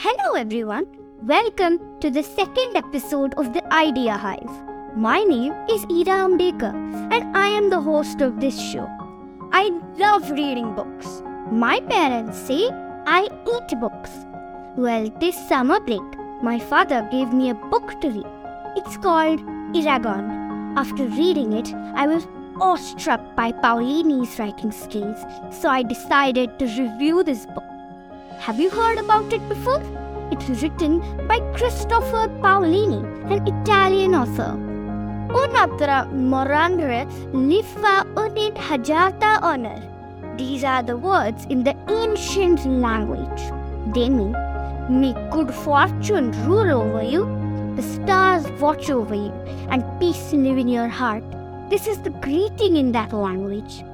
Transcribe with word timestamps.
Hello, 0.00 0.34
everyone. 0.34 0.86
Welcome 1.24 1.80
to 1.98 2.08
the 2.08 2.22
second 2.22 2.76
episode 2.76 3.34
of 3.34 3.52
the 3.52 3.62
Idea 3.74 4.16
Hive. 4.16 4.96
My 4.96 5.24
name 5.24 5.52
is 5.68 5.84
Ira 5.86 6.18
Ambekar, 6.24 6.72
and 7.12 7.36
I 7.36 7.48
am 7.48 7.68
the 7.68 7.80
host 7.80 8.20
of 8.20 8.38
this 8.38 8.56
show. 8.56 8.86
I 9.50 9.72
love 9.96 10.30
reading 10.30 10.72
books. 10.76 11.20
My 11.50 11.80
parents 11.80 12.38
say 12.38 12.70
I 13.06 13.28
eat 13.54 13.80
books. 13.80 14.12
Well, 14.76 15.10
this 15.18 15.36
summer 15.48 15.80
break, 15.80 16.18
my 16.44 16.60
father 16.60 17.02
gave 17.10 17.32
me 17.32 17.50
a 17.50 17.54
book 17.54 18.00
to 18.02 18.08
read. 18.08 18.32
It's 18.76 18.96
called 18.98 19.40
Eragon. 19.80 20.76
After 20.76 21.06
reading 21.06 21.54
it, 21.54 21.74
I 21.96 22.06
was 22.06 22.28
awestruck 22.60 23.34
by 23.34 23.50
Paolini's 23.50 24.38
writing 24.38 24.70
skills, 24.70 25.18
so 25.50 25.68
I 25.68 25.82
decided 25.82 26.56
to 26.60 26.66
review 26.66 27.24
this 27.24 27.46
book. 27.46 27.64
Have 28.38 28.60
you 28.60 28.70
heard 28.70 28.98
about 28.98 29.32
it 29.32 29.46
before? 29.48 29.82
It's 30.30 30.62
written 30.62 31.00
by 31.26 31.40
Christopher 31.56 32.28
Paolini, 32.40 33.02
an 33.32 33.46
Italian 33.46 34.14
author. 34.14 34.54
Un'altra 35.40 36.06
morandre 36.12 37.00
li 37.34 37.62
fa 37.62 38.06
unit 38.16 38.54
hajata 38.54 39.42
honor. 39.42 39.82
These 40.36 40.62
are 40.62 40.84
the 40.84 40.96
words 40.96 41.46
in 41.46 41.64
the 41.64 41.74
ancient 41.88 42.64
language. 42.64 43.42
They 43.92 44.08
mean, 44.08 44.32
may 44.88 45.14
good 45.32 45.52
fortune 45.52 46.30
rule 46.46 46.70
over 46.80 47.02
you, 47.02 47.26
the 47.74 47.82
stars 47.82 48.48
watch 48.60 48.88
over 48.88 49.16
you, 49.16 49.32
and 49.68 49.84
peace 49.98 50.32
live 50.32 50.58
in 50.58 50.68
your 50.68 50.88
heart. 50.88 51.24
This 51.70 51.88
is 51.88 51.98
the 51.98 52.10
greeting 52.10 52.76
in 52.76 52.92
that 52.92 53.12
language. 53.12 53.84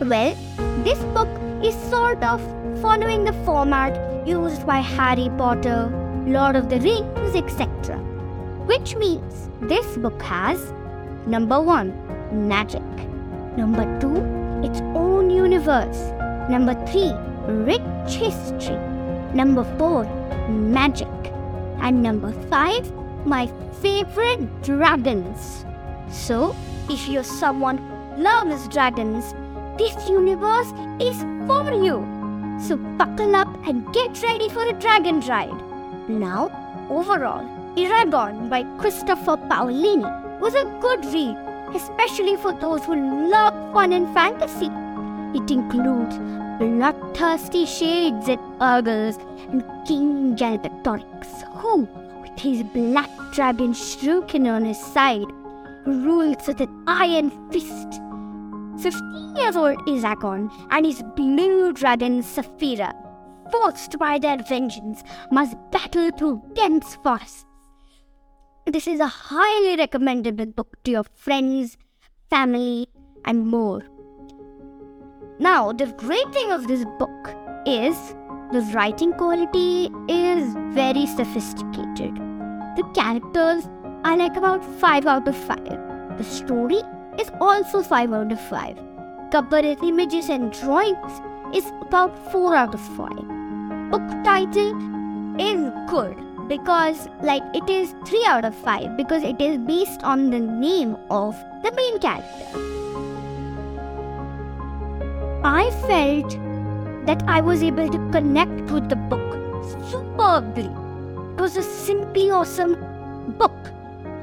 Well, 0.00 0.34
this 0.82 0.98
book 1.14 1.28
is 1.62 1.72
sort 1.88 2.20
of 2.24 2.40
following 2.82 3.22
the 3.22 3.32
format 3.44 4.26
used 4.26 4.66
by 4.66 4.80
Harry 4.80 5.30
Potter, 5.38 5.86
Lord 6.26 6.56
of 6.56 6.68
the 6.68 6.80
Rings, 6.80 7.36
etc. 7.36 7.96
Which 8.66 8.96
means 8.96 9.48
this 9.60 9.96
book 9.96 10.20
has 10.20 10.72
number 11.26 11.60
one, 11.60 11.94
magic, 12.48 12.82
number 13.56 13.84
two, 14.00 14.16
its 14.68 14.80
own 14.96 15.30
universe, 15.30 16.10
number 16.50 16.74
three, 16.86 17.12
rich 17.46 18.14
history, 18.16 18.76
number 19.32 19.62
four, 19.78 20.06
magic, 20.48 21.06
and 21.78 22.02
number 22.02 22.32
five, 22.50 22.92
my 23.24 23.46
favorite 23.80 24.62
dragons. 24.62 25.64
So, 26.10 26.56
if 26.90 27.08
you're 27.08 27.22
someone 27.22 27.78
who 27.78 28.22
loves 28.24 28.66
dragons, 28.66 29.34
this 29.78 30.08
universe 30.08 30.72
is 31.00 31.20
for 31.46 31.72
you. 31.72 31.96
So 32.60 32.76
buckle 32.76 33.34
up 33.34 33.48
and 33.66 33.92
get 33.92 34.22
ready 34.22 34.48
for 34.48 34.64
a 34.64 34.72
dragon 34.72 35.20
ride. 35.20 35.60
Now, 36.08 36.50
overall, 36.88 37.44
Eragon 37.76 38.48
by 38.48 38.62
Christopher 38.78 39.36
Paolini 39.36 40.40
was 40.40 40.54
a 40.54 40.64
good 40.80 41.04
read, 41.12 41.36
especially 41.74 42.36
for 42.36 42.52
those 42.52 42.84
who 42.84 43.30
love 43.30 43.52
fun 43.72 43.92
and 43.92 44.12
fantasy. 44.14 44.70
It 45.36 45.50
includes 45.50 46.16
bloodthirsty 46.58 47.66
shades 47.66 48.28
and 48.28 48.40
ogres 48.62 49.18
and 49.50 49.64
King 49.86 50.36
Galbatorix, 50.36 51.42
who, 51.56 51.88
with 52.22 52.38
his 52.38 52.62
black 52.62 53.10
dragon 53.32 53.72
Shruikan 53.72 54.46
on 54.46 54.64
his 54.64 54.78
side, 54.78 55.26
rules 55.84 56.46
with 56.46 56.60
an 56.60 56.84
iron 56.86 57.30
fist 57.50 58.00
15 58.78 59.36
years 59.36 59.56
old 59.56 59.78
Eragon 59.86 60.50
and 60.70 60.86
his 60.86 61.02
blue 61.16 61.72
dragon 61.72 62.22
Saphira, 62.22 62.92
forced 63.50 63.98
by 63.98 64.18
their 64.18 64.38
vengeance, 64.38 65.02
must 65.30 65.56
battle 65.70 66.10
through 66.10 66.42
dense 66.54 66.96
forests. 67.02 67.44
This 68.66 68.86
is 68.86 69.00
a 69.00 69.06
highly 69.06 69.76
recommendable 69.76 70.46
book 70.46 70.82
to 70.84 70.90
your 70.90 71.04
friends, 71.14 71.76
family, 72.30 72.88
and 73.24 73.46
more. 73.46 73.82
Now, 75.38 75.72
the 75.72 75.86
great 75.86 76.32
thing 76.32 76.50
of 76.50 76.66
this 76.66 76.84
book 76.98 77.34
is 77.66 78.14
the 78.52 78.60
writing 78.74 79.12
quality 79.12 79.90
is 80.08 80.54
very 80.74 81.06
sophisticated. 81.06 82.14
The 82.76 82.88
characters 82.94 83.68
are 84.04 84.16
like 84.16 84.36
about 84.36 84.64
5 84.64 85.06
out 85.06 85.28
of 85.28 85.36
5. 85.36 86.18
The 86.18 86.24
story 86.24 86.82
is 87.18 87.30
also 87.40 87.82
5 87.82 88.12
out 88.12 88.32
of 88.32 88.40
5. 88.40 88.78
Cover 89.30 89.58
images 89.58 90.28
and 90.28 90.52
drawings 90.52 91.20
is 91.54 91.70
about 91.80 92.16
4 92.32 92.54
out 92.54 92.74
of 92.74 92.80
5. 92.80 93.90
Book 93.90 94.24
title 94.24 94.70
is 95.40 95.72
good 95.88 96.16
because 96.48 97.08
like 97.22 97.42
it 97.54 97.68
is 97.68 97.94
3 98.06 98.24
out 98.26 98.44
of 98.44 98.54
5 98.54 98.96
because 98.96 99.22
it 99.22 99.40
is 99.40 99.58
based 99.58 100.02
on 100.02 100.30
the 100.30 100.40
name 100.40 100.96
of 101.10 101.34
the 101.62 101.72
main 101.72 101.98
character. 101.98 102.74
I 105.44 105.70
felt 105.86 106.38
that 107.06 107.22
I 107.26 107.40
was 107.40 107.62
able 107.62 107.88
to 107.88 107.98
connect 108.10 108.70
with 108.70 108.88
the 108.88 108.96
book 108.96 109.20
superbly. 109.90 110.70
It 111.34 111.40
was 111.40 111.56
a 111.56 111.62
simply 111.62 112.30
awesome 112.30 112.74
book 113.38 113.70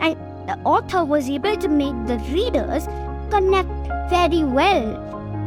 and 0.00 0.16
the 0.48 0.58
author 0.64 1.04
was 1.04 1.28
able 1.28 1.56
to 1.62 1.68
make 1.68 1.96
the 2.06 2.16
readers 2.32 2.86
connect 3.30 3.68
very 4.08 4.44
well 4.44 4.86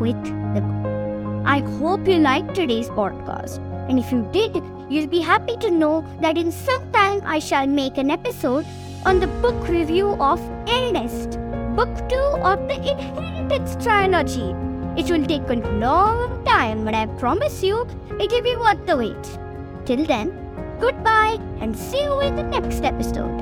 with 0.00 0.20
the 0.54 0.62
book. 0.62 1.42
I 1.44 1.58
hope 1.78 2.08
you 2.08 2.16
liked 2.16 2.54
today's 2.54 2.88
podcast. 2.88 3.58
And 3.90 3.98
if 3.98 4.10
you 4.10 4.26
did, 4.32 4.62
you'll 4.88 5.06
be 5.06 5.20
happy 5.20 5.58
to 5.58 5.70
know 5.70 6.02
that 6.22 6.38
in 6.38 6.50
some 6.50 6.90
time 6.92 7.20
I 7.26 7.38
shall 7.38 7.66
make 7.66 7.98
an 7.98 8.10
episode 8.10 8.64
on 9.04 9.20
the 9.20 9.26
book 9.44 9.68
review 9.68 10.16
of 10.18 10.40
Eldest, 10.66 11.38
Book 11.76 11.94
2 12.08 12.16
of 12.52 12.66
the 12.66 12.80
Inheritance 12.90 13.76
trilogy. 13.84 14.54
It 14.96 15.10
will 15.10 15.26
take 15.26 15.48
a 15.50 15.60
long 15.78 16.42
time, 16.46 16.86
but 16.86 16.94
I 16.94 17.04
promise 17.18 17.62
you 17.62 17.86
it 18.18 18.32
will 18.32 18.42
be 18.42 18.56
worth 18.56 18.86
the 18.86 18.96
wait. 18.96 19.38
Till 19.84 20.06
then, 20.06 20.32
goodbye 20.80 21.38
and 21.60 21.76
see 21.76 22.02
you 22.02 22.20
in 22.20 22.34
the 22.34 22.44
next 22.44 22.82
episode. 22.82 23.36